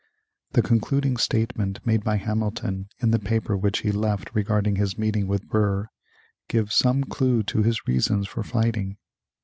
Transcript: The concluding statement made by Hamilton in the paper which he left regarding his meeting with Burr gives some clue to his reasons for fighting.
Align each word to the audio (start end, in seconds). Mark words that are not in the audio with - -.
The 0.53 0.63
concluding 0.63 1.15
statement 1.17 1.85
made 1.85 2.03
by 2.03 2.15
Hamilton 2.17 2.87
in 3.03 3.11
the 3.11 3.19
paper 3.19 3.55
which 3.55 3.81
he 3.81 3.91
left 3.91 4.33
regarding 4.33 4.77
his 4.77 4.97
meeting 4.97 5.27
with 5.27 5.47
Burr 5.47 5.89
gives 6.49 6.73
some 6.73 7.03
clue 7.03 7.43
to 7.43 7.61
his 7.61 7.85
reasons 7.87 8.27
for 8.27 8.41
fighting. 8.41 8.97